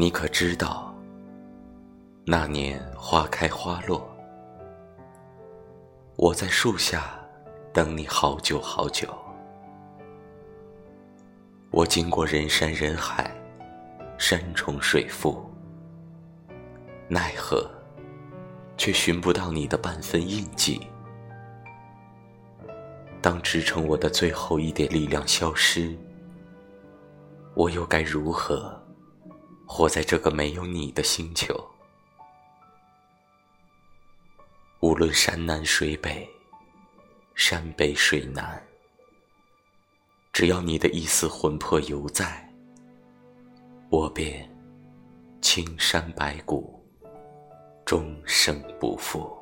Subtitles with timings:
[0.00, 0.94] 你可知道，
[2.24, 4.08] 那年花开花落，
[6.14, 7.18] 我在树下
[7.72, 9.08] 等你好久好久。
[11.72, 13.28] 我经过人山人海，
[14.18, 15.44] 山重水复，
[17.08, 17.68] 奈何
[18.76, 20.80] 却寻不到你的半分印记。
[23.20, 25.92] 当支撑我的最后一点力量消失，
[27.56, 28.80] 我又该如何？
[29.70, 31.54] 活在这个没有你的星球，
[34.80, 36.26] 无论山南水北，
[37.34, 38.60] 山北水南，
[40.32, 42.50] 只要你的一丝魂魄犹在，
[43.90, 44.50] 我便
[45.42, 46.82] 青山白骨，
[47.84, 49.36] 终生不负。